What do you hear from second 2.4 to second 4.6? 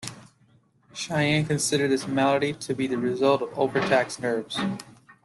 to be the result of over-taxed nerves.